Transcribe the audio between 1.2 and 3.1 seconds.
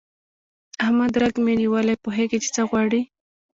رګ مې نیولی، پوهېږ چې څه غواړي.